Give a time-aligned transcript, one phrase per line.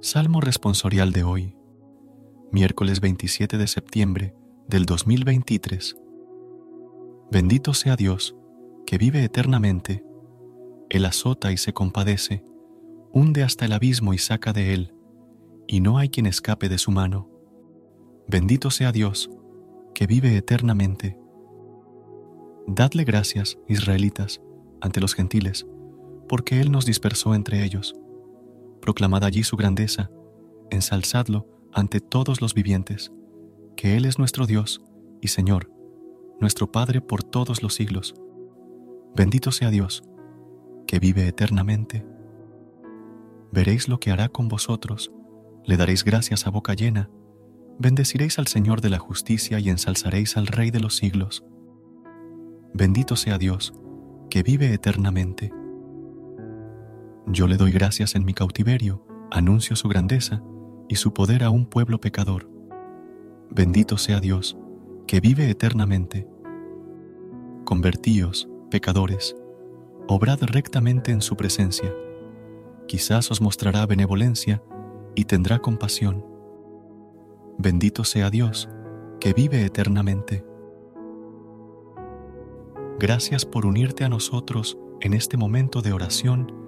[0.00, 1.56] Salmo responsorial de hoy,
[2.52, 4.32] miércoles 27 de septiembre
[4.68, 5.96] del 2023.
[7.32, 8.36] Bendito sea Dios,
[8.86, 10.04] que vive eternamente.
[10.88, 12.44] Él azota y se compadece,
[13.12, 14.94] hunde hasta el abismo y saca de él,
[15.66, 17.28] y no hay quien escape de su mano.
[18.28, 19.28] Bendito sea Dios,
[19.96, 21.18] que vive eternamente.
[22.68, 24.40] Dadle gracias, israelitas,
[24.80, 25.66] ante los gentiles,
[26.28, 27.96] porque Él nos dispersó entre ellos
[28.80, 30.10] proclamad allí su grandeza,
[30.70, 33.12] ensalzadlo ante todos los vivientes,
[33.76, 34.82] que Él es nuestro Dios
[35.20, 35.70] y Señor,
[36.40, 38.14] nuestro Padre por todos los siglos.
[39.14, 40.02] Bendito sea Dios,
[40.86, 42.06] que vive eternamente.
[43.52, 45.12] Veréis lo que hará con vosotros,
[45.64, 47.10] le daréis gracias a boca llena,
[47.78, 51.44] bendeciréis al Señor de la justicia y ensalzaréis al Rey de los siglos.
[52.74, 53.74] Bendito sea Dios,
[54.30, 55.52] que vive eternamente.
[57.30, 60.42] Yo le doy gracias en mi cautiverio, anuncio su grandeza
[60.88, 62.48] y su poder a un pueblo pecador.
[63.50, 64.56] Bendito sea Dios,
[65.06, 66.26] que vive eternamente.
[67.66, 69.36] Convertíos, pecadores,
[70.08, 71.92] obrad rectamente en su presencia.
[72.86, 74.62] Quizás os mostrará benevolencia
[75.14, 76.24] y tendrá compasión.
[77.58, 78.70] Bendito sea Dios,
[79.20, 80.46] que vive eternamente.
[82.98, 86.67] Gracias por unirte a nosotros en este momento de oración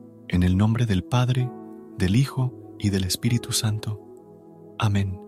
[0.31, 1.49] en el nombre del Padre,
[1.97, 3.99] del Hijo y del Espíritu Santo.
[4.79, 5.19] Amén.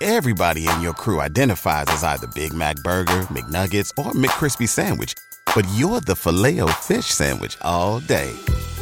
[0.00, 5.12] Everybody in your crew identifies as either Big Mac Burger, McNuggets, or McCrispy Sandwich.
[5.54, 8.32] But you're the filet fish Sandwich all day.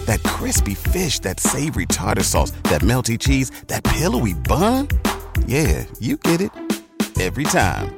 [0.07, 4.89] That crispy fish, that savory tartar sauce, that melty cheese, that pillowy bun.
[5.47, 6.53] Yeah, you get it.
[7.21, 7.98] Every time.